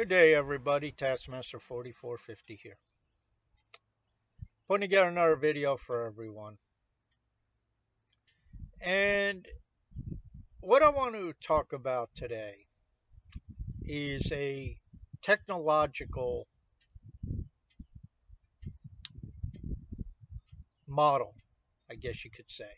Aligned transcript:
Good 0.00 0.08
day, 0.08 0.34
everybody. 0.34 0.92
Taskmaster 0.92 1.58
4450 1.58 2.54
here. 2.62 2.78
Putting 4.66 4.88
together 4.88 5.10
another 5.10 5.36
video 5.36 5.76
for 5.76 6.06
everyone. 6.06 6.56
And 8.80 9.46
what 10.60 10.82
I 10.82 10.88
want 10.88 11.16
to 11.16 11.34
talk 11.46 11.74
about 11.74 12.08
today 12.14 12.64
is 13.84 14.32
a 14.32 14.74
technological 15.20 16.46
model, 20.88 21.34
I 21.90 21.96
guess 21.96 22.24
you 22.24 22.30
could 22.30 22.50
say, 22.50 22.72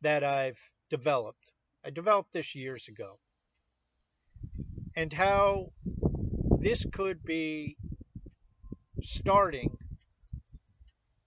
that 0.00 0.24
I've 0.24 0.70
developed. 0.88 1.52
I 1.84 1.90
developed 1.90 2.32
this 2.32 2.54
years 2.54 2.88
ago. 2.88 3.18
And 4.96 5.12
how 5.12 5.70
this 6.60 6.84
could 6.92 7.22
be 7.22 7.76
starting 9.00 9.76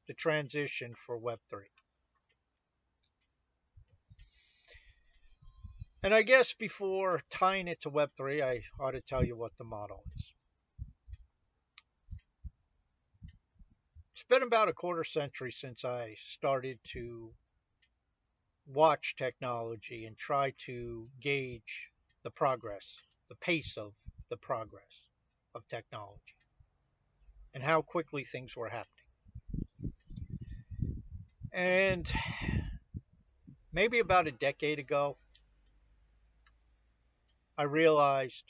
the 0.08 0.13
transition 0.13 0.94
for 0.94 1.17
Web3. 1.17 1.62
And 6.03 6.13
I 6.13 6.23
guess 6.23 6.53
before 6.53 7.22
tying 7.30 7.70
it 7.70 7.81
to 7.81 7.91
Web3, 7.91 8.44
I 8.44 8.62
ought 8.77 8.91
to 8.91 9.02
tell 9.02 9.23
you 9.23 9.38
what 9.38 9.53
the 9.58 9.63
model 9.63 10.03
is. 10.17 10.34
It's 14.13 14.23
been 14.23 14.44
about 14.44 14.67
a 14.67 14.73
quarter 14.73 15.05
century 15.05 15.53
since 15.53 15.86
I 15.86 16.16
started 16.20 16.77
to 16.89 17.31
watch 18.67 19.16
technology 19.16 20.05
and 20.05 20.17
try 20.17 20.53
to 20.66 21.08
gauge 21.22 21.89
the 22.23 22.31
progress, 22.31 22.86
the 23.30 23.36
pace 23.36 23.77
of 23.77 23.94
the 24.30 24.38
progress 24.38 25.10
of 25.55 25.67
technology 25.67 26.35
and 27.53 27.63
how 27.63 27.81
quickly 27.81 28.23
things 28.23 28.55
were 28.55 28.69
happening. 28.69 28.88
And 31.52 32.11
maybe 33.73 33.99
about 33.99 34.27
a 34.27 34.31
decade 34.31 34.80
ago, 34.80 35.17
I 37.58 37.63
realized 37.63 38.45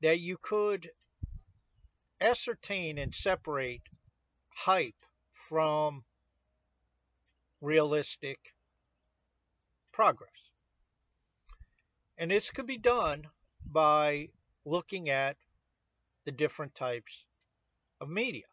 that 0.00 0.20
you 0.20 0.36
could 0.40 0.90
ascertain 2.20 2.98
and 2.98 3.14
separate 3.14 3.82
hype 4.48 4.94
from 5.32 6.04
realistic 7.60 8.38
progress. 9.92 10.30
And 12.16 12.30
this 12.30 12.50
could 12.50 12.66
be 12.66 12.78
done 12.78 13.26
by 13.66 14.28
looking 14.64 15.08
at 15.08 15.36
the 16.24 16.32
different 16.32 16.74
types 16.74 17.24
of 18.00 18.08
media 18.08 18.44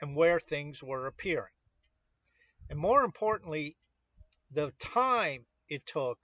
and 0.00 0.16
where 0.16 0.40
things 0.40 0.82
were 0.82 1.06
appearing. 1.06 1.52
And 2.68 2.78
more 2.78 3.04
importantly, 3.04 3.76
the 4.50 4.72
time 4.78 5.46
it 5.68 5.86
took 5.86 6.18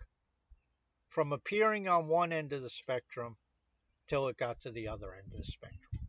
from 1.09 1.33
appearing 1.33 1.89
on 1.89 2.06
one 2.06 2.33
end 2.33 2.53
of 2.53 2.62
the 2.62 2.70
spectrum 2.70 3.37
till 4.09 4.28
it 4.28 4.37
got 4.37 4.61
to 4.62 4.70
the 4.70 4.89
other 4.89 5.12
end 5.14 5.33
of 5.33 5.39
the 5.39 5.45
spectrum. 5.45 6.09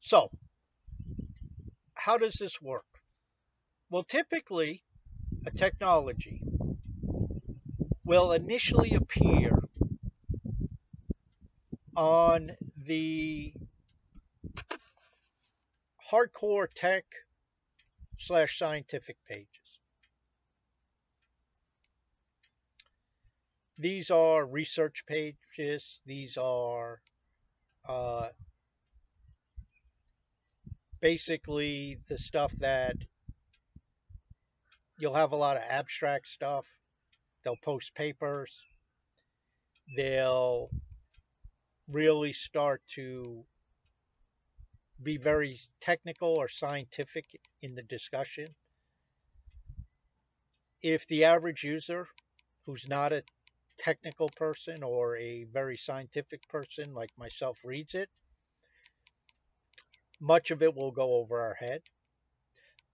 So, 0.00 0.30
how 1.94 2.18
does 2.18 2.34
this 2.34 2.60
work? 2.60 2.86
Well, 3.90 4.04
typically, 4.04 4.82
a 5.46 5.50
technology 5.50 6.42
will 8.04 8.32
initially 8.32 8.94
appear 8.94 9.58
on 12.00 12.52
the 12.86 13.52
hardcore 16.10 16.66
tech 16.74 17.04
slash 18.16 18.56
scientific 18.56 19.18
pages. 19.28 19.48
These 23.76 24.10
are 24.10 24.46
research 24.46 25.04
pages. 25.06 26.00
These 26.06 26.38
are 26.38 27.02
uh, 27.86 28.28
basically 31.02 31.98
the 32.08 32.16
stuff 32.16 32.52
that 32.60 32.96
you'll 34.98 35.12
have 35.12 35.32
a 35.32 35.36
lot 35.36 35.58
of 35.58 35.62
abstract 35.68 36.28
stuff. 36.28 36.64
They'll 37.44 37.56
post 37.62 37.94
papers. 37.94 38.58
They'll 39.98 40.70
really 41.90 42.32
start 42.32 42.82
to 42.94 43.44
be 45.02 45.16
very 45.16 45.58
technical 45.80 46.28
or 46.28 46.48
scientific 46.48 47.24
in 47.62 47.74
the 47.74 47.82
discussion. 47.82 48.46
If 50.82 51.06
the 51.06 51.24
average 51.24 51.64
user 51.64 52.06
who's 52.66 52.88
not 52.88 53.12
a 53.12 53.24
technical 53.78 54.28
person 54.36 54.82
or 54.82 55.16
a 55.16 55.44
very 55.44 55.76
scientific 55.76 56.46
person 56.48 56.94
like 56.94 57.10
myself 57.18 57.58
reads 57.64 57.94
it, 57.94 58.08
much 60.20 60.50
of 60.50 60.62
it 60.62 60.74
will 60.74 60.92
go 60.92 61.14
over 61.14 61.40
our 61.40 61.54
head. 61.54 61.80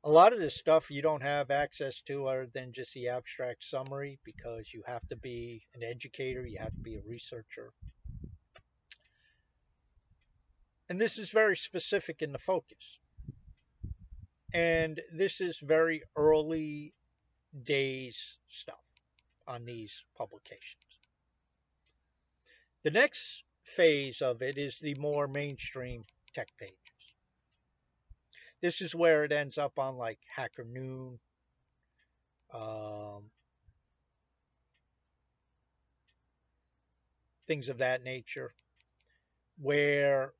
A 0.05 0.11
lot 0.11 0.33
of 0.33 0.39
this 0.39 0.57
stuff 0.57 0.91
you 0.91 1.03
don't 1.03 1.23
have 1.23 1.51
access 1.51 2.01
to 2.03 2.29
other 2.29 2.47
than 2.55 2.73
just 2.73 2.95
the 2.95 3.09
abstract 3.09 3.65
summary 3.65 4.21
because 4.25 4.73
you 4.73 4.85
have 4.87 5.07
to 5.09 5.17
be 5.17 5.67
an 5.75 5.83
educator, 5.83 6.47
you 6.47 6.59
have 6.61 6.73
to 6.73 6.81
be 6.83 6.97
a 6.97 7.03
researcher. 7.09 7.73
And 10.89 11.01
this 11.01 11.19
is 11.19 11.31
very 11.31 11.57
specific 11.57 12.23
in 12.23 12.33
the 12.33 12.39
focus. 12.39 12.99
And 14.55 15.01
this 15.13 15.41
is 15.41 15.59
very 15.59 16.03
early 16.17 16.95
days 17.65 18.39
stuff 18.49 18.77
on 19.49 19.65
these 19.65 20.05
publications. 20.17 20.83
The 22.85 22.91
next 22.91 23.43
phase 23.65 24.23
of 24.23 24.43
it 24.43 24.59
is 24.59 24.79
the 24.79 24.95
more 24.95 25.27
mainstream 25.27 26.05
tech 26.35 26.49
pages. 26.59 26.77
This 28.61 28.81
is 28.81 28.95
where 28.95 29.25
it 29.25 29.33
ends 29.33 29.59
up 29.59 29.79
on 29.79 29.97
like 29.97 30.19
Hacker 30.35 30.65
Noon, 30.65 31.19
um, 32.55 33.25
things 37.47 37.69
of 37.69 37.79
that 37.79 38.03
nature, 38.03 38.55
where 39.59 40.33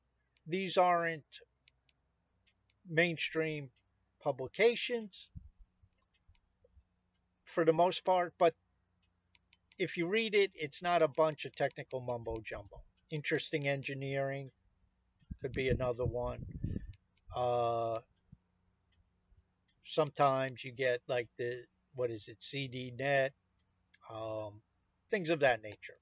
these 0.47 0.77
aren't 0.77 1.41
mainstream 2.89 3.69
publications 4.21 5.29
for 7.45 7.65
the 7.65 7.73
most 7.73 8.05
part, 8.05 8.33
but 8.37 8.53
if 9.77 9.97
you 9.97 10.07
read 10.07 10.33
it, 10.33 10.51
it's 10.55 10.81
not 10.81 11.01
a 11.01 11.07
bunch 11.07 11.45
of 11.45 11.55
technical 11.55 12.01
mumbo 12.01 12.41
jumbo. 12.43 12.81
Interesting 13.11 13.67
engineering 13.67 14.51
could 15.41 15.53
be 15.53 15.69
another 15.69 16.05
one. 16.05 16.45
Uh, 17.35 17.99
sometimes 19.83 20.63
you 20.63 20.71
get 20.71 21.01
like 21.07 21.27
the 21.37 21.63
what 21.95 22.09
is 22.11 22.27
it, 22.27 22.39
ZDNet, 22.41 23.31
um, 24.13 24.61
things 25.09 25.29
of 25.29 25.39
that 25.39 25.63
nature. 25.63 25.97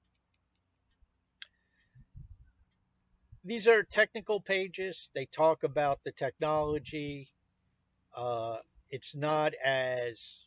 These 3.46 3.68
are 3.68 3.84
technical 3.84 4.40
pages. 4.40 5.08
They 5.14 5.26
talk 5.26 5.62
about 5.62 6.00
the 6.04 6.10
technology. 6.10 7.28
Uh, 8.14 8.56
it's 8.90 9.14
not 9.14 9.52
as 9.64 10.40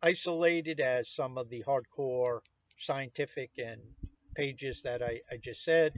isolated 0.00 0.78
as 0.78 1.10
some 1.10 1.36
of 1.36 1.48
the 1.50 1.64
hardcore 1.66 2.40
scientific 2.78 3.50
and 3.58 3.80
pages 4.36 4.82
that 4.84 5.02
I, 5.02 5.20
I 5.30 5.36
just 5.42 5.64
said. 5.64 5.94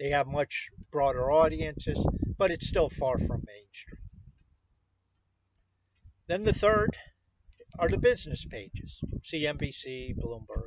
They 0.00 0.10
have 0.10 0.26
much 0.26 0.70
broader 0.90 1.30
audiences, 1.30 2.04
but 2.38 2.50
it's 2.50 2.68
still 2.68 2.88
far 2.88 3.18
from 3.18 3.44
mainstream. 3.46 4.00
Then 6.26 6.44
the 6.44 6.54
third 6.54 6.96
are 7.78 7.88
the 7.88 7.98
business 7.98 8.46
pages, 8.46 8.98
CNBC, 9.30 10.16
Bloomberg 10.16 10.65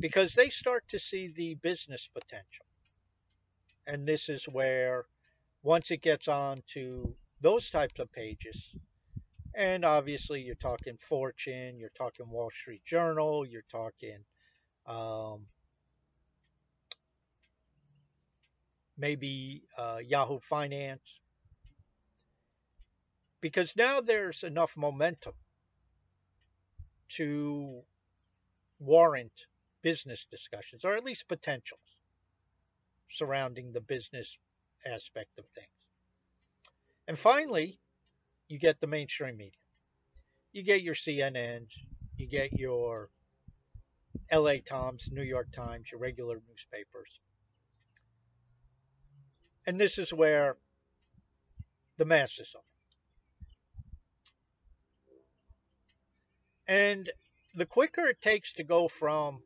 because 0.00 0.34
they 0.34 0.48
start 0.48 0.88
to 0.88 0.98
see 0.98 1.28
the 1.28 1.54
business 1.54 2.08
potential. 2.12 2.64
And 3.86 4.06
this 4.06 4.28
is 4.28 4.44
where, 4.46 5.04
once 5.62 5.90
it 5.90 6.02
gets 6.02 6.26
on 6.26 6.62
to 6.68 7.14
those 7.40 7.70
types 7.70 8.00
of 8.00 8.10
pages, 8.10 8.74
and 9.54 9.84
obviously 9.84 10.40
you're 10.40 10.54
talking 10.54 10.96
Fortune, 10.96 11.78
you're 11.78 11.90
talking 11.90 12.30
Wall 12.30 12.50
Street 12.50 12.84
Journal, 12.84 13.46
you're 13.46 13.64
talking 13.70 14.18
um, 14.86 15.46
maybe 18.96 19.64
uh, 19.76 19.98
Yahoo 20.06 20.40
Finance, 20.40 21.20
because 23.40 23.74
now 23.76 24.00
there's 24.00 24.44
enough 24.44 24.76
momentum 24.76 25.32
to 27.08 27.82
warrant 28.78 29.46
business 29.82 30.26
discussions, 30.30 30.84
or 30.84 30.96
at 30.96 31.04
least 31.04 31.28
potentials 31.28 31.80
surrounding 33.08 33.72
the 33.72 33.80
business 33.80 34.38
aspect 34.86 35.38
of 35.38 35.46
things. 35.46 35.66
And 37.08 37.18
finally, 37.18 37.78
you 38.48 38.58
get 38.58 38.80
the 38.80 38.86
mainstream 38.86 39.36
media. 39.36 39.52
You 40.52 40.62
get 40.62 40.82
your 40.82 40.94
CNNs, 40.94 41.70
you 42.16 42.26
get 42.26 42.52
your 42.52 43.08
LA 44.32 44.54
Times, 44.64 45.08
New 45.10 45.22
York 45.22 45.52
Times, 45.52 45.90
your 45.90 46.00
regular 46.00 46.40
newspapers. 46.48 47.20
And 49.66 49.80
this 49.80 49.98
is 49.98 50.12
where 50.12 50.56
the 51.98 52.04
masses 52.04 52.54
are. 52.56 52.62
And 56.66 57.10
the 57.54 57.66
quicker 57.66 58.06
it 58.06 58.20
takes 58.20 58.54
to 58.54 58.64
go 58.64 58.88
from 58.88 59.42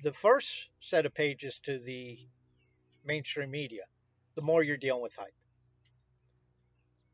the 0.00 0.12
first 0.12 0.68
set 0.80 1.06
of 1.06 1.14
pages 1.14 1.58
to 1.64 1.80
the 1.80 2.16
mainstream 3.04 3.50
media, 3.50 3.82
the 4.36 4.42
more 4.42 4.62
you're 4.62 4.76
dealing 4.76 5.02
with 5.02 5.16
hype. 5.16 5.34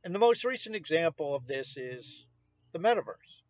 And 0.05 0.15
the 0.15 0.19
most 0.19 0.45
recent 0.45 0.77
example 0.77 1.35
of 1.35 1.47
this 1.47 1.79
is 1.79 2.27
the 2.73 2.79
metaverse. 2.79 3.41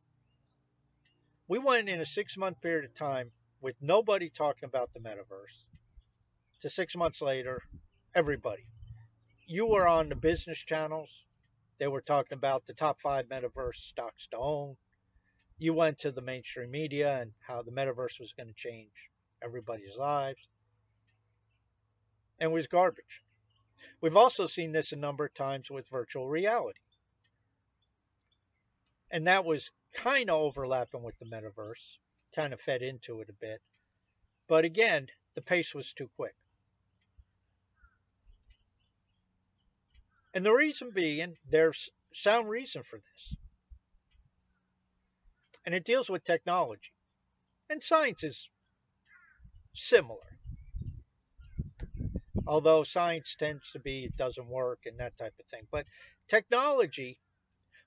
We 1.48 1.58
went 1.58 1.88
in 1.88 2.00
a 2.00 2.06
six 2.06 2.36
month 2.36 2.60
period 2.60 2.84
of 2.84 2.94
time 2.94 3.32
with 3.60 3.76
nobody 3.81 4.31
talking 4.31 4.69
about 4.69 4.92
the 4.92 5.00
metaverse 5.00 5.64
to 6.60 6.70
six 6.70 6.94
months 6.94 7.20
later, 7.20 7.60
everybody. 8.14 8.69
You 9.46 9.66
were 9.66 9.88
on 9.88 10.10
the 10.10 10.16
business 10.16 10.58
channels, 10.58 11.25
they 11.78 11.88
were 11.88 12.02
talking 12.02 12.38
about 12.38 12.66
the 12.66 12.72
top 12.72 13.00
five 13.00 13.26
metaverse 13.26 13.75
stocks 13.75 14.28
to 14.28 14.36
own. 14.38 14.76
You 15.58 15.75
went 15.75 15.98
to 16.00 16.12
the 16.12 16.22
mainstream 16.22 16.70
media 16.70 17.20
and 17.20 17.32
how 17.40 17.62
the 17.62 17.72
metaverse 17.72 18.20
was 18.20 18.32
going 18.32 18.48
to 18.48 18.54
change 18.54 19.10
everybody's 19.44 19.96
lives. 19.96 20.49
And 22.41 22.52
was 22.52 22.67
garbage. 22.67 23.23
We've 24.00 24.17
also 24.17 24.46
seen 24.46 24.73
this 24.73 24.93
a 24.93 24.96
number 24.96 25.25
of 25.26 25.35
times 25.35 25.70
with 25.70 25.88
virtual 25.88 26.29
reality. 26.29 26.81
And 29.11 29.26
that 29.26 29.44
was 29.44 29.70
kind 29.93 30.31
of 30.31 30.41
overlapping 30.41 31.02
with 31.02 31.17
the 31.19 31.26
metaverse, 31.26 31.99
kind 32.35 32.52
of 32.52 32.61
fed 32.61 32.82
into 32.82 33.20
it 33.20 33.29
a 33.29 33.32
bit. 33.32 33.61
But 34.49 34.64
again, 34.64 35.06
the 35.35 35.43
pace 35.43 35.75
was 35.75 35.93
too 35.93 36.11
quick. 36.17 36.35
And 40.35 40.44
the 40.44 40.52
reason 40.52 40.91
being, 40.93 41.37
there's 41.49 41.91
sound 42.12 42.49
reason 42.49 42.82
for 42.82 42.99
this. 42.99 43.37
And 45.64 45.75
it 45.75 45.85
deals 45.85 46.11
with 46.11 46.25
technology. 46.25 46.93
And 47.70 47.82
science 47.82 48.25
is 48.25 48.49
similar. 49.75 50.38
Although 52.47 52.85
science 52.85 53.37
tends 53.38 53.71
to 53.73 53.79
be 53.79 54.05
it 54.05 54.17
doesn't 54.17 54.49
work 54.49 54.81
and 54.87 54.99
that 55.00 55.17
type 55.17 55.35
of 55.38 55.47
thing. 55.47 55.67
But 55.71 55.87
technology, 56.29 57.21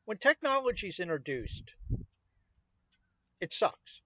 when 0.05 0.17
technology 0.17 0.87
is 0.87 0.99
introduced, 0.99 1.75
it 3.39 3.53
sucks. 3.53 4.01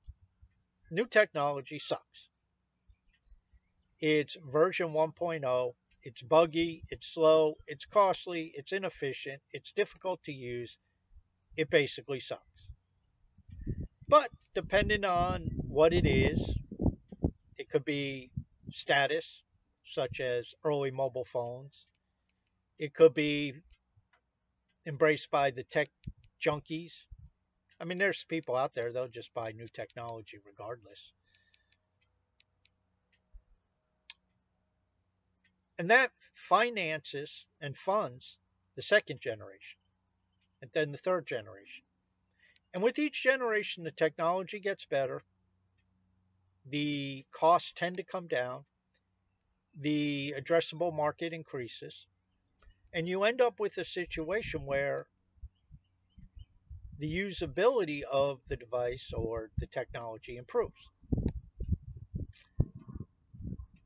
New 0.89 1.05
technology 1.05 1.79
sucks. 1.79 2.29
It's 3.99 4.35
version 4.43 4.89
1.0 4.89 5.73
it's 6.03 6.21
buggy, 6.23 6.83
it's 6.89 7.13
slow, 7.13 7.57
it's 7.67 7.85
costly, 7.85 8.51
it's 8.55 8.71
inefficient, 8.71 9.41
it's 9.53 9.71
difficult 9.71 10.23
to 10.23 10.31
use. 10.31 10.77
It 11.55 11.69
basically 11.69 12.19
sucks. 12.19 12.69
But 14.07 14.29
depending 14.53 15.05
on 15.05 15.43
what 15.67 15.93
it 15.93 16.05
is, 16.07 16.55
could 17.71 17.85
be 17.85 18.29
status, 18.71 19.43
such 19.85 20.19
as 20.19 20.53
early 20.63 20.91
mobile 20.91 21.25
phones. 21.25 21.85
It 22.77 22.93
could 22.93 23.13
be 23.13 23.53
embraced 24.85 25.31
by 25.31 25.51
the 25.51 25.63
tech 25.63 25.89
junkies. 26.41 26.93
I 27.79 27.85
mean, 27.85 27.97
there's 27.97 28.23
people 28.23 28.55
out 28.55 28.73
there, 28.73 28.91
they'll 28.91 29.07
just 29.07 29.33
buy 29.33 29.51
new 29.51 29.67
technology 29.67 30.37
regardless. 30.45 31.13
And 35.79 35.89
that 35.89 36.11
finances 36.35 37.45
and 37.59 37.75
funds 37.75 38.37
the 38.75 38.81
second 38.81 39.19
generation 39.19 39.79
and 40.61 40.69
then 40.73 40.91
the 40.91 40.97
third 40.97 41.25
generation. 41.25 41.83
And 42.73 42.83
with 42.83 42.99
each 42.99 43.23
generation, 43.23 43.83
the 43.83 43.91
technology 43.91 44.59
gets 44.59 44.85
better, 44.85 45.23
the 46.69 47.25
costs 47.31 47.73
tend 47.75 47.97
to 47.97 48.03
come 48.03 48.27
down, 48.27 48.65
the 49.79 50.33
addressable 50.37 50.93
market 50.93 51.33
increases, 51.33 52.07
and 52.93 53.07
you 53.07 53.23
end 53.23 53.41
up 53.41 53.59
with 53.59 53.77
a 53.77 53.83
situation 53.83 54.65
where 54.65 55.07
the 56.99 57.11
usability 57.11 58.01
of 58.03 58.39
the 58.47 58.55
device 58.55 59.11
or 59.15 59.49
the 59.57 59.65
technology 59.65 60.37
improves 60.37 60.89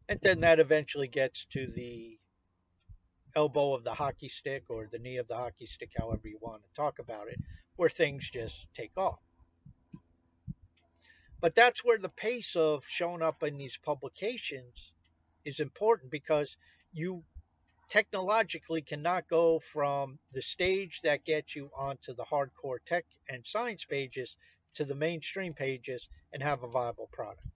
and 0.08 0.20
then 0.22 0.42
that 0.42 0.60
eventually 0.60 1.08
gets 1.08 1.46
to 1.46 1.68
the 1.68 2.20
elbow 3.36 3.74
of 3.74 3.84
the 3.84 3.94
hockey 3.94 4.30
stick 4.30 4.64
or 4.70 4.88
the 4.92 5.00
knee 5.00 5.18
of 5.18 5.28
the 5.28 5.36
hockey 5.36 5.66
stick, 5.66 5.92
however 5.98 6.28
you 6.28 6.38
want 6.42 6.64
to 6.64 6.70
talk 6.76 7.00
about 7.00 7.28
it, 7.28 7.40
where 7.76 7.90
things 7.90 8.30
just 8.30 8.68
take 8.74 8.92
off. 8.98 9.25
But 11.42 11.56
that's 11.56 11.84
where 11.84 11.98
the 11.98 12.10
pace 12.10 12.56
of 12.56 12.86
showing 12.88 13.22
up 13.22 13.44
in 13.44 13.58
these 13.58 13.78
publications 13.78 14.94
is 15.44 15.60
important 15.60 16.12
because 16.12 16.58
you 16.94 17.24
technologically 17.90 18.82
cannot 18.82 19.28
go 19.28 19.60
from 19.60 20.18
the 20.32 20.42
stage 20.42 21.02
that 21.04 21.24
gets 21.24 21.56
you 21.56 21.70
onto 21.78 22.16
the 22.16 22.24
hardcore 22.24 22.80
tech 22.86 23.06
and 23.30 23.46
science 23.46 23.86
pages 23.86 24.38
to 24.74 24.86
the 24.86 24.96
mainstream 24.96 25.54
pages 25.54 26.10
and 26.34 26.42
have 26.42 26.64
a 26.64 26.68
viable 26.68 27.10
product. 27.12 27.48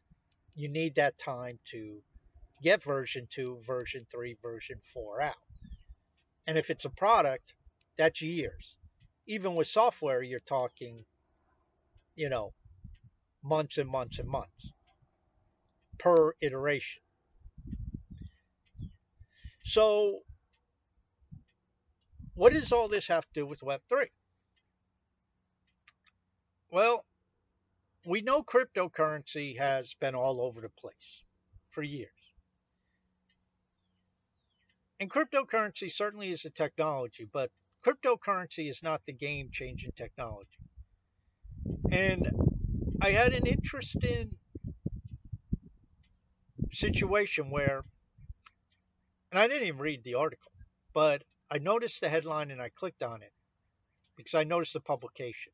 You 0.55 0.69
need 0.69 0.95
that 0.95 1.17
time 1.17 1.59
to 1.71 2.01
get 2.61 2.83
version 2.83 3.27
2, 3.29 3.59
version 3.65 4.05
3, 4.11 4.37
version 4.41 4.79
4 4.83 5.21
out. 5.21 5.35
And 6.45 6.57
if 6.57 6.69
it's 6.69 6.85
a 6.85 6.89
product, 6.89 7.53
that's 7.97 8.21
years. 8.21 8.75
Even 9.27 9.55
with 9.55 9.67
software, 9.67 10.21
you're 10.21 10.39
talking, 10.39 11.05
you 12.15 12.29
know, 12.29 12.53
months 13.43 13.77
and 13.77 13.89
months 13.89 14.19
and 14.19 14.27
months 14.27 14.73
per 15.97 16.33
iteration. 16.41 17.01
So, 19.65 20.21
what 22.33 22.53
does 22.53 22.71
all 22.71 22.87
this 22.87 23.07
have 23.07 23.25
to 23.25 23.33
do 23.33 23.45
with 23.45 23.59
Web3? 23.59 24.07
Well, 26.71 27.05
we 28.05 28.21
know 28.21 28.43
cryptocurrency 28.43 29.57
has 29.57 29.93
been 29.95 30.15
all 30.15 30.41
over 30.41 30.61
the 30.61 30.69
place 30.69 31.23
for 31.69 31.83
years. 31.83 32.09
And 34.99 35.09
cryptocurrency 35.09 35.91
certainly 35.91 36.31
is 36.31 36.45
a 36.45 36.49
technology, 36.49 37.27
but 37.31 37.51
cryptocurrency 37.85 38.69
is 38.69 38.83
not 38.83 39.01
the 39.05 39.13
game 39.13 39.49
changing 39.51 39.91
technology. 39.95 40.59
And 41.91 42.48
I 43.01 43.11
had 43.11 43.33
an 43.33 43.45
interesting 43.45 44.35
situation 46.71 47.49
where, 47.49 47.83
and 49.31 49.39
I 49.39 49.47
didn't 49.47 49.67
even 49.67 49.79
read 49.79 50.03
the 50.03 50.15
article, 50.15 50.51
but 50.93 51.23
I 51.49 51.59
noticed 51.59 52.01
the 52.01 52.09
headline 52.09 52.51
and 52.51 52.61
I 52.61 52.69
clicked 52.69 53.03
on 53.03 53.21
it 53.21 53.33
because 54.15 54.33
I 54.33 54.43
noticed 54.43 54.73
the 54.73 54.79
publication. 54.79 55.53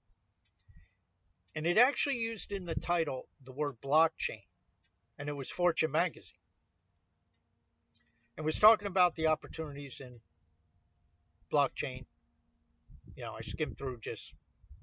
And 1.56 1.66
it 1.66 1.78
actually 1.78 2.18
used 2.18 2.52
in 2.52 2.66
the 2.66 2.76
title 2.76 3.28
the 3.44 3.54
word 3.54 3.78
blockchain, 3.82 4.44
and 5.18 5.30
it 5.30 5.34
was 5.34 5.50
Fortune 5.50 5.92
magazine 5.92 6.40
and 8.38 8.44
it 8.44 8.46
was 8.46 8.60
talking 8.60 8.88
about 8.88 9.16
the 9.16 9.28
opportunities 9.28 10.02
in 10.02 10.20
blockchain. 11.52 12.06
You 13.16 13.24
know, 13.24 13.34
I 13.34 13.42
skimmed 13.42 13.78
through 13.78 14.00
just 14.02 14.34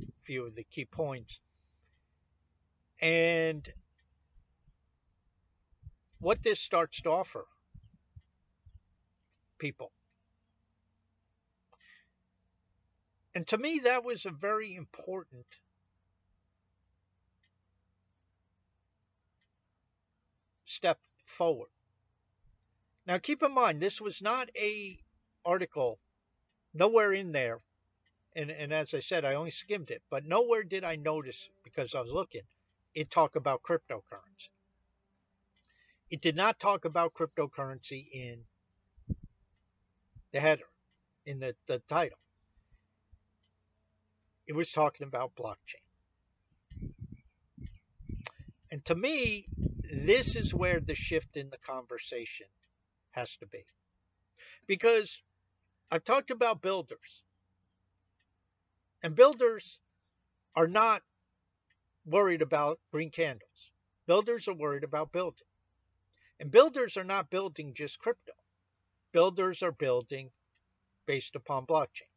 a 0.00 0.24
few 0.24 0.46
of 0.46 0.54
the 0.54 0.64
key 0.64 0.86
points. 0.86 1.38
And 3.00 3.68
what 6.20 6.42
this 6.42 6.60
starts 6.60 7.00
to 7.02 7.10
offer 7.10 7.46
people. 9.58 9.90
And 13.34 13.46
to 13.48 13.58
me, 13.58 13.80
that 13.84 14.04
was 14.04 14.26
a 14.26 14.30
very 14.30 14.74
important 14.74 15.46
step 20.64 20.98
forward. 21.26 21.70
Now 23.06 23.18
keep 23.18 23.42
in 23.42 23.52
mind, 23.52 23.80
this 23.80 24.00
was 24.00 24.22
not 24.22 24.48
a 24.56 24.98
article, 25.44 25.98
nowhere 26.72 27.12
in 27.12 27.32
there, 27.32 27.60
and, 28.34 28.50
and 28.50 28.72
as 28.72 28.94
I 28.94 29.00
said, 29.00 29.24
I 29.24 29.34
only 29.34 29.50
skimmed 29.50 29.90
it, 29.90 30.02
but 30.08 30.24
nowhere 30.24 30.62
did 30.62 30.84
I 30.84 30.96
notice, 30.96 31.50
because 31.64 31.94
I 31.94 32.00
was 32.00 32.12
looking, 32.12 32.42
it 32.94 33.10
talked 33.10 33.36
about 33.36 33.62
cryptocurrency. 33.62 34.50
It 36.10 36.20
did 36.20 36.36
not 36.36 36.60
talk 36.60 36.84
about 36.84 37.14
cryptocurrency 37.14 38.06
in 38.12 38.40
the 40.32 40.40
header, 40.40 40.68
in 41.24 41.40
the, 41.40 41.54
the 41.66 41.78
title. 41.88 42.18
It 44.46 44.54
was 44.54 44.70
talking 44.72 45.06
about 45.06 45.34
blockchain. 45.34 45.82
And 48.70 48.84
to 48.86 48.94
me, 48.94 49.46
this 49.92 50.36
is 50.36 50.54
where 50.54 50.80
the 50.80 50.94
shift 50.94 51.36
in 51.36 51.50
the 51.50 51.58
conversation 51.58 52.46
has 53.10 53.36
to 53.36 53.46
be. 53.46 53.64
Because 54.66 55.22
I've 55.90 56.04
talked 56.04 56.30
about 56.30 56.62
builders, 56.62 57.22
and 59.02 59.14
builders 59.14 59.78
are 60.54 60.68
not 60.68 61.02
worried 62.04 62.42
about 62.42 62.80
green 62.90 63.10
candles. 63.10 63.70
Builders 64.06 64.48
are 64.48 64.54
worried 64.54 64.84
about 64.84 65.12
building. 65.12 65.46
And 66.40 66.50
builders 66.50 66.96
are 66.96 67.04
not 67.04 67.30
building 67.30 67.74
just 67.74 67.98
crypto. 67.98 68.32
Builders 69.12 69.62
are 69.62 69.72
building 69.72 70.30
based 71.06 71.36
upon 71.36 71.66
blockchain. 71.66 72.10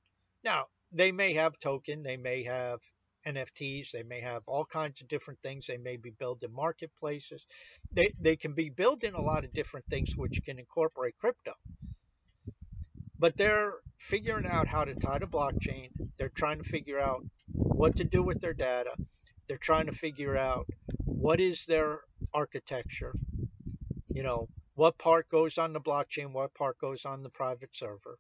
Now, 0.43 0.65
they 0.91 1.11
may 1.11 1.33
have 1.33 1.59
token, 1.59 2.03
they 2.03 2.17
may 2.17 2.43
have 2.43 2.79
NFTs. 3.25 3.91
They 3.91 4.03
may 4.03 4.21
have 4.21 4.43
all 4.45 4.65
kinds 4.65 5.01
of 5.01 5.07
different 5.07 5.39
things. 5.41 5.65
They 5.65 5.77
may 5.77 5.97
be 5.97 6.11
building 6.11 6.53
marketplaces. 6.53 7.45
They, 7.91 8.13
they 8.19 8.35
can 8.35 8.53
be 8.53 8.69
building 8.69 9.13
a 9.13 9.21
lot 9.21 9.43
of 9.43 9.53
different 9.53 9.85
things 9.87 10.15
which 10.15 10.43
can 10.45 10.59
incorporate 10.59 11.17
crypto. 11.17 11.53
But 13.17 13.37
they're 13.37 13.73
figuring 13.97 14.45
out 14.45 14.67
how 14.67 14.83
to 14.83 14.93
tie 14.93 15.19
to 15.19 15.27
blockchain. 15.27 15.89
They're 16.17 16.29
trying 16.29 16.59
to 16.59 16.63
figure 16.63 16.99
out 16.99 17.25
what 17.47 17.95
to 17.97 18.03
do 18.03 18.21
with 18.21 18.41
their 18.41 18.53
data. 18.53 18.91
They're 19.47 19.57
trying 19.57 19.85
to 19.85 19.91
figure 19.91 20.35
out 20.35 20.67
what 21.05 21.39
is 21.39 21.65
their 21.65 22.01
architecture. 22.33 23.13
You 24.13 24.23
know, 24.23 24.49
what 24.75 24.97
part 24.97 25.29
goes 25.29 25.57
on 25.57 25.73
the 25.73 25.81
blockchain, 25.81 26.31
what 26.31 26.53
part 26.53 26.77
goes 26.79 27.05
on 27.05 27.23
the 27.23 27.29
private 27.29 27.75
server 27.75 28.17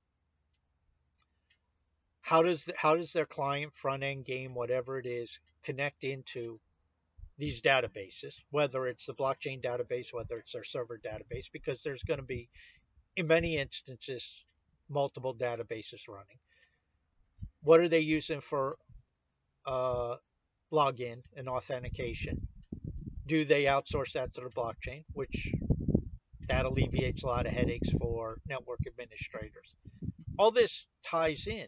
how 2.25 2.41
does 2.41 2.65
the, 2.65 2.73
how 2.75 2.95
does 2.95 3.13
their 3.13 3.27
client 3.27 3.71
front 3.75 4.01
end 4.01 4.25
game 4.25 4.55
whatever 4.55 4.97
it 4.97 5.05
is 5.05 5.39
connect 5.63 6.03
into 6.03 6.59
these 7.37 7.61
databases 7.61 8.33
whether 8.49 8.87
it's 8.87 9.05
the 9.05 9.13
blockchain 9.13 9.63
database 9.63 10.11
whether 10.11 10.39
it's 10.39 10.53
their 10.53 10.63
server 10.63 10.99
database 11.05 11.51
because 11.53 11.83
there's 11.83 12.01
going 12.01 12.19
to 12.19 12.25
be 12.25 12.49
in 13.15 13.27
many 13.27 13.57
instances 13.57 14.43
multiple 14.89 15.35
databases 15.35 16.07
running 16.07 16.39
what 17.61 17.79
are 17.79 17.89
they 17.89 17.99
using 17.99 18.41
for 18.41 18.77
uh, 19.67 20.15
login 20.75 21.21
and 21.37 21.47
authentication 21.47 22.47
do 23.25 23.45
they 23.45 23.63
outsource 23.63 24.13
that 24.13 24.33
to 24.33 24.41
the 24.41 24.49
blockchain 24.49 25.03
which 25.13 25.51
that 26.47 26.65
alleviates 26.65 27.23
a 27.23 27.27
lot 27.27 27.45
of 27.45 27.53
headaches 27.53 27.89
for 27.99 28.37
network 28.47 28.81
administrators 28.87 29.73
all 30.37 30.51
this 30.51 30.85
ties 31.03 31.47
in 31.47 31.67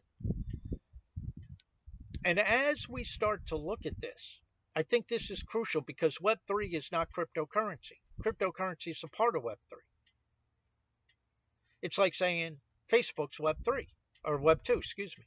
and 2.27 2.39
as 2.39 2.89
we 2.89 3.05
start 3.05 3.47
to 3.47 3.55
look 3.55 3.85
at 3.85 4.01
this, 4.01 4.41
I 4.75 4.83
think 4.83 5.07
this 5.07 5.31
is 5.31 5.43
crucial 5.43 5.79
because 5.79 6.17
Web3 6.17 6.73
is 6.73 6.91
not 6.91 7.07
cryptocurrency. 7.09 7.99
Cryptocurrency 8.21 8.89
is 8.89 9.01
a 9.05 9.07
part 9.07 9.37
of 9.37 9.43
Web3. 9.43 9.77
It's 11.81 11.97
like 11.97 12.15
saying 12.15 12.57
Facebook's 12.91 13.37
Web3 13.37 13.87
or 14.25 14.39
Web2, 14.39 14.77
excuse 14.77 15.15
me. 15.17 15.23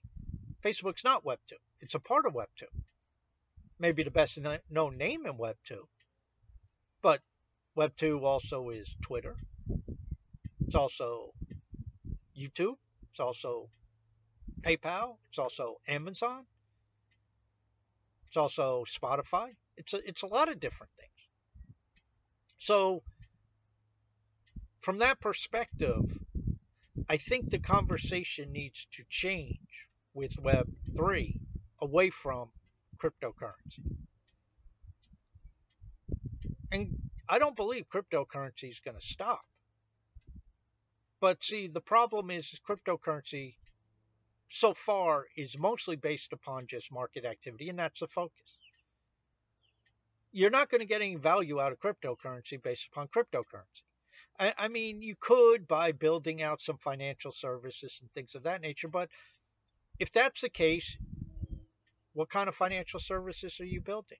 Facebook's 0.62 1.02
not 1.02 1.24
Web2. 1.24 1.54
It's 1.80 1.94
a 1.94 2.00
part 2.00 2.26
of 2.26 2.34
Web2. 2.34 2.64
Maybe 3.80 4.02
the 4.02 4.10
best 4.10 4.38
known 4.70 4.98
name 4.98 5.24
in 5.24 5.38
Web2. 5.38 5.78
But 7.00 7.22
Web2 7.78 8.22
also 8.22 8.68
is 8.68 8.94
Twitter. 9.00 9.36
It's 10.60 10.74
also 10.74 11.32
YouTube. 12.38 12.76
It's 13.10 13.20
also 13.20 13.70
PayPal. 14.60 15.16
It's 15.30 15.38
also 15.38 15.76
Amazon. 15.88 16.44
It's 18.28 18.36
also 18.36 18.84
Spotify. 18.86 19.56
It's 19.78 19.94
a, 19.94 20.06
it's 20.06 20.22
a 20.22 20.26
lot 20.26 20.50
of 20.50 20.60
different 20.60 20.92
things. 21.00 21.10
So, 22.58 23.02
from 24.82 24.98
that 24.98 25.20
perspective, 25.20 26.18
I 27.08 27.16
think 27.16 27.48
the 27.48 27.58
conversation 27.58 28.52
needs 28.52 28.86
to 28.92 29.04
change 29.08 29.88
with 30.12 30.36
Web3 30.36 31.40
away 31.80 32.10
from 32.10 32.50
cryptocurrency. 33.02 33.96
And 36.72 36.96
I 37.28 37.38
don't 37.38 37.56
believe 37.56 37.86
cryptocurrency 37.88 38.70
is 38.70 38.80
going 38.80 38.96
to 38.96 39.06
stop. 39.06 39.40
But 41.20 41.42
see, 41.44 41.66
the 41.66 41.80
problem 41.80 42.30
is, 42.30 42.52
is 42.52 42.60
cryptocurrency 42.60 43.54
so 44.48 44.74
far 44.74 45.26
is 45.36 45.58
mostly 45.58 45.96
based 45.96 46.32
upon 46.32 46.66
just 46.66 46.92
market 46.92 47.24
activity, 47.24 47.68
and 47.68 47.78
that's 47.78 48.00
the 48.00 48.08
focus. 48.08 48.58
You're 50.32 50.50
not 50.50 50.70
going 50.70 50.80
to 50.80 50.86
get 50.86 51.02
any 51.02 51.16
value 51.16 51.60
out 51.60 51.72
of 51.72 51.80
cryptocurrency 51.80 52.62
based 52.62 52.88
upon 52.92 53.08
cryptocurrency. 53.08 53.82
I, 54.38 54.54
I 54.56 54.68
mean, 54.68 55.02
you 55.02 55.14
could 55.18 55.68
by 55.68 55.92
building 55.92 56.42
out 56.42 56.62
some 56.62 56.78
financial 56.78 57.32
services 57.32 57.98
and 58.00 58.10
things 58.12 58.34
of 58.34 58.44
that 58.44 58.60
nature, 58.60 58.88
but 58.88 59.08
if 59.98 60.12
that's 60.12 60.40
the 60.40 60.48
case, 60.48 60.96
what 62.12 62.30
kind 62.30 62.48
of 62.48 62.54
financial 62.54 63.00
services 63.00 63.60
are 63.60 63.66
you 63.66 63.80
building? 63.80 64.18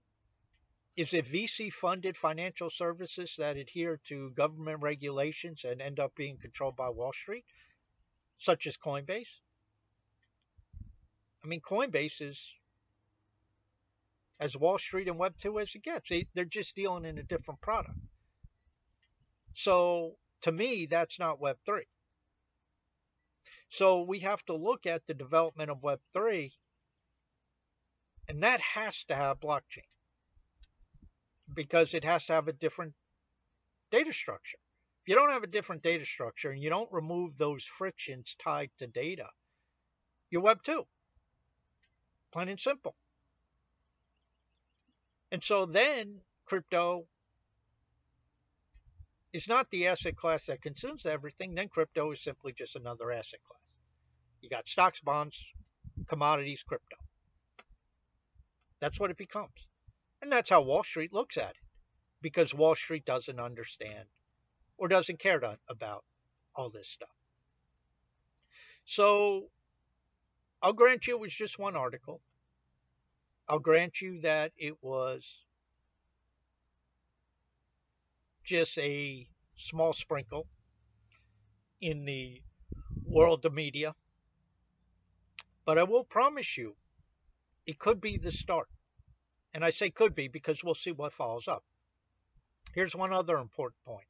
Is 0.97 1.15
it 1.15 1.27
VC 1.27 1.73
funded 1.73 2.17
financial 2.17 2.69
services 2.69 3.37
that 3.39 3.57
adhere 3.57 4.01
to 4.09 4.31
government 4.31 4.83
regulations 4.83 5.65
and 5.65 5.81
end 5.81 6.01
up 6.01 6.15
being 6.15 6.37
controlled 6.37 6.77
by 6.77 6.91
Wall 6.91 7.13
Street, 7.13 7.45
such 8.39 8.67
as 8.67 8.77
Coinbase? 8.77 9.41
I 11.43 11.47
mean, 11.47 11.61
Coinbase 11.61 12.21
is 12.21 12.55
as 14.39 14.57
Wall 14.57 14.79
Street 14.79 15.09
and 15.09 15.19
Web 15.19 15.35
2 15.39 15.61
as 15.61 15.75
it 15.75 15.83
gets. 15.83 16.09
They, 16.09 16.27
they're 16.35 16.45
just 16.45 16.75
dealing 16.75 17.05
in 17.05 17.19
a 17.19 17.23
different 17.23 17.61
product. 17.61 17.99
So 19.55 20.17
to 20.43 20.53
me, 20.53 20.87
that's 20.87 21.19
not 21.19 21.41
Web 21.41 21.57
3. 21.67 21.83
So 23.69 24.03
we 24.03 24.21
have 24.21 24.45
to 24.47 24.55
look 24.55 24.87
at 24.87 25.07
the 25.07 25.15
development 25.15 25.71
of 25.71 25.83
Web 25.83 26.01
3, 26.13 26.53
and 28.29 28.43
that 28.43 28.61
has 28.61 29.05
to 29.05 29.15
have 29.15 29.41
blockchain 29.41 29.89
because 31.55 31.95
it 31.95 32.05
has 32.05 32.27
to 32.27 32.35
have 32.35 32.49
a 32.49 32.53
different 32.53 32.95
data 33.91 34.12
structure. 34.12 34.59
If 35.03 35.09
you 35.09 35.15
don't 35.15 35.33
have 35.33 35.43
a 35.43 35.49
different 35.49 35.83
data 35.83 36.05
structure 36.05 36.50
and 36.50 36.62
you 36.62 36.71
don't 36.71 36.93
remove 36.93 37.37
those 37.37 37.65
frictions 37.65 38.37
tied 38.43 38.71
to 38.79 38.87
data, 38.87 39.29
you're 40.31 40.43
Web 40.43 40.62
2 40.62 40.87
plain 42.31 42.49
and 42.49 42.61
simple. 42.61 42.95
And 45.33 45.43
so 45.43 45.67
then 45.67 46.21
crypto 46.47 47.07
is 49.33 49.49
not 49.49 49.71
the 49.71 49.87
asset 49.87 50.17
class 50.17 50.47
that 50.47 50.62
consumes 50.62 51.07
everything, 51.07 51.55
then 51.55 51.69
crypto 51.69 52.11
is 52.11 52.23
simply 52.23 52.53
just 52.53 52.77
another 52.77 53.12
asset 53.12 53.41
class. 53.47 53.61
You 54.43 54.50
got 54.50 54.69
stocks, 54.69 55.00
bonds, 55.00 55.45
commodities, 56.09 56.65
crypto. 56.67 56.97
That's 58.81 58.99
what 58.99 59.11
it 59.11 59.17
becomes. 59.17 59.69
And 60.23 60.33
that's 60.33 60.51
how 60.51 60.63
Wall 60.63 60.83
Street 60.83 61.13
looks 61.13 61.37
at 61.37 61.51
it 61.51 61.57
because 62.23 62.55
Wall 62.55 62.75
Street 62.75 63.05
doesn't 63.05 63.41
understand 63.41 64.09
or 64.77 64.89
doesn't 64.89 65.19
care 65.19 65.39
to, 65.39 65.59
about 65.69 66.05
all 66.55 66.71
this 66.71 66.89
stuff. 66.89 67.09
So 68.85 69.51
I'll 70.63 70.73
grant 70.73 71.07
you 71.07 71.15
it 71.15 71.21
was 71.21 71.35
just 71.35 71.59
one 71.59 71.77
article. 71.77 72.21
I'll 73.49 73.59
grant 73.59 74.01
you 74.01 74.21
that 74.23 74.53
it 74.57 74.75
was 74.83 75.45
just 78.45 78.79
a 78.79 79.27
small 79.57 79.93
sprinkle 79.93 80.47
in 81.81 82.05
the 82.05 82.43
world 83.05 83.45
of 83.45 83.55
media. 83.55 83.95
But 85.65 85.79
I 85.79 85.85
will 85.85 86.05
promise 86.05 86.57
you, 86.57 86.75
it 87.67 87.79
could 87.79 88.00
be 88.00 88.19
the 88.19 88.33
start. 88.33 88.69
And 89.52 89.64
I 89.64 89.71
say 89.71 89.90
could 89.90 90.14
be 90.14 90.29
because 90.29 90.62
we'll 90.62 90.75
see 90.75 90.93
what 90.93 91.12
follows 91.12 91.49
up. 91.49 91.64
Here's 92.75 92.95
one 92.95 93.12
other 93.12 93.37
important 93.38 93.83
point 93.85 94.07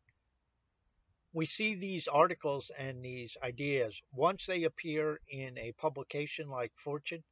we 1.33 1.47
see 1.47 1.75
these 1.75 2.09
articles 2.09 2.71
and 2.77 3.05
these 3.05 3.37
ideas 3.43 4.03
once 4.13 4.47
they 4.47 4.65
appear 4.65 5.21
in 5.29 5.57
a 5.59 5.73
publication 5.73 6.49
like 6.49 6.73
Fortune, 6.77 7.23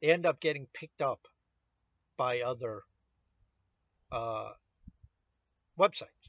they 0.00 0.08
end 0.08 0.26
up 0.26 0.40
getting 0.40 0.66
picked 0.74 1.00
up 1.00 1.20
by 2.16 2.40
other 2.40 2.82
uh, 4.12 4.50
websites. 5.78 6.28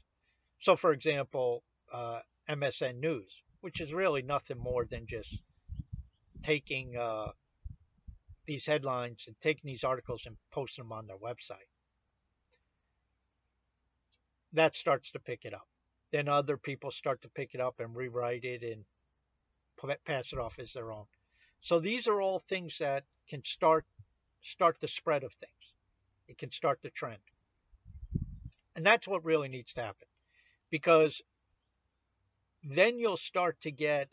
So, 0.60 0.76
for 0.76 0.92
example, 0.92 1.62
uh, 1.92 2.20
MSN 2.48 3.00
News, 3.00 3.42
which 3.60 3.80
is 3.80 3.92
really 3.92 4.22
nothing 4.22 4.58
more 4.58 4.84
than 4.84 5.06
just 5.06 5.38
taking 6.42 6.96
uh, 6.96 7.28
these 8.50 8.66
headlines 8.66 9.24
and 9.26 9.36
taking 9.40 9.68
these 9.68 9.84
articles 9.84 10.26
and 10.26 10.36
posting 10.50 10.84
them 10.84 10.92
on 10.92 11.06
their 11.06 11.16
website. 11.16 11.68
that 14.52 14.76
starts 14.76 15.12
to 15.12 15.20
pick 15.20 15.44
it 15.44 15.54
up. 15.54 15.66
Then 16.12 16.28
other 16.28 16.56
people 16.56 16.90
start 16.90 17.22
to 17.22 17.28
pick 17.28 17.54
it 17.54 17.60
up 17.60 17.78
and 17.78 17.94
rewrite 17.94 18.44
it 18.44 18.62
and 18.62 18.84
pass 20.04 20.32
it 20.32 20.38
off 20.38 20.58
as 20.58 20.72
their 20.72 20.90
own. 20.92 21.04
So 21.60 21.78
these 21.78 22.08
are 22.08 22.20
all 22.20 22.40
things 22.40 22.78
that 22.78 23.04
can 23.28 23.44
start 23.44 23.84
start 24.42 24.76
the 24.80 24.88
spread 24.88 25.22
of 25.22 25.32
things. 25.34 25.74
It 26.26 26.38
can 26.38 26.50
start 26.50 26.80
the 26.82 26.90
trend. 26.90 27.20
And 28.74 28.84
that's 28.84 29.06
what 29.06 29.24
really 29.24 29.48
needs 29.48 29.74
to 29.74 29.82
happen. 29.82 30.08
Because 30.70 31.22
then 32.64 32.98
you'll 32.98 33.16
start 33.16 33.60
to 33.60 33.70
get 33.70 34.08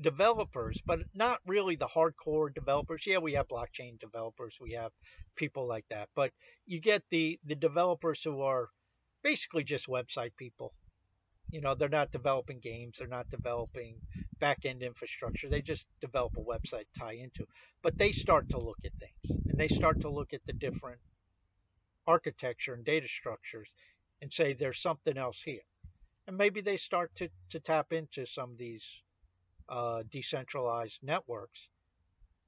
developers, 0.00 0.82
but 0.86 1.00
not 1.14 1.40
really 1.46 1.76
the 1.76 1.86
hardcore 1.86 2.52
developers. 2.52 3.06
Yeah, 3.06 3.18
we 3.18 3.34
have 3.34 3.48
blockchain 3.48 3.98
developers, 4.00 4.58
we 4.60 4.72
have 4.72 4.92
people 5.36 5.66
like 5.66 5.86
that, 5.90 6.08
but 6.14 6.32
you 6.66 6.80
get 6.80 7.02
the 7.10 7.38
the 7.44 7.54
developers 7.54 8.22
who 8.22 8.40
are 8.40 8.68
basically 9.22 9.64
just 9.64 9.86
website 9.86 10.36
people. 10.36 10.74
You 11.50 11.60
know, 11.60 11.74
they're 11.74 11.88
not 11.88 12.10
developing 12.10 12.58
games, 12.58 12.98
they're 12.98 13.06
not 13.08 13.30
developing 13.30 14.00
back 14.40 14.64
end 14.64 14.82
infrastructure. 14.82 15.48
They 15.48 15.62
just 15.62 15.86
develop 16.00 16.36
a 16.36 16.40
website 16.40 16.86
to 16.92 17.00
tie 17.00 17.14
into. 17.14 17.46
But 17.82 17.96
they 17.96 18.12
start 18.12 18.50
to 18.50 18.58
look 18.58 18.78
at 18.84 18.92
things 18.98 19.42
and 19.48 19.58
they 19.58 19.68
start 19.68 20.00
to 20.00 20.10
look 20.10 20.34
at 20.34 20.44
the 20.46 20.52
different 20.52 21.00
architecture 22.06 22.74
and 22.74 22.84
data 22.84 23.08
structures 23.08 23.72
and 24.20 24.32
say 24.32 24.52
there's 24.52 24.82
something 24.82 25.16
else 25.16 25.40
here. 25.42 25.62
And 26.26 26.36
maybe 26.36 26.60
they 26.60 26.76
start 26.76 27.14
to, 27.16 27.28
to 27.50 27.60
tap 27.60 27.92
into 27.92 28.26
some 28.26 28.50
of 28.52 28.58
these 28.58 29.02
uh, 29.68 30.02
decentralized 30.10 31.00
networks 31.02 31.68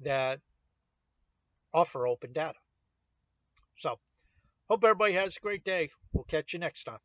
that 0.01 0.41
offer 1.73 2.07
open 2.07 2.33
data. 2.33 2.59
So, 3.79 3.99
hope 4.69 4.85
everybody 4.85 5.13
has 5.15 5.37
a 5.37 5.41
great 5.41 5.65
day. 5.65 5.91
We'll 6.13 6.25
catch 6.25 6.53
you 6.53 6.59
next 6.59 6.85
time. 6.85 6.99